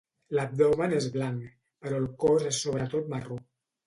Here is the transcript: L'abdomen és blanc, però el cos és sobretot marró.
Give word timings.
L'abdomen 0.35 0.95
és 0.99 1.07
blanc, 1.15 1.43
però 1.87 1.99
el 2.05 2.07
cos 2.23 2.47
és 2.53 2.63
sobretot 2.65 3.13
marró. 3.13 3.39